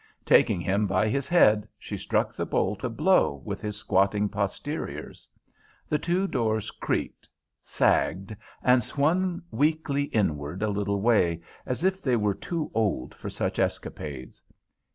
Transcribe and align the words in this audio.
Taking 0.25 0.59
him 0.61 0.87
by 0.87 1.09
his 1.09 1.27
head, 1.27 1.67
she 1.77 1.95
struck 1.95 2.33
the 2.33 2.47
bolt 2.47 2.83
a 2.83 2.89
blow 2.89 3.39
with 3.45 3.61
his 3.61 3.75
squatting 3.77 4.29
posteriors. 4.29 5.29
The 5.87 5.99
two 5.99 6.25
doors 6.27 6.71
creaked, 6.71 7.29
sagged, 7.61 8.35
and 8.63 8.83
swung 8.83 9.43
weakly 9.51 10.05
inward 10.05 10.63
a 10.63 10.69
little 10.69 11.01
way, 11.01 11.41
as 11.67 11.83
if 11.83 12.01
they 12.01 12.15
were 12.15 12.33
too 12.33 12.71
old 12.73 13.13
for 13.13 13.29
such 13.29 13.59
escapades. 13.59 14.41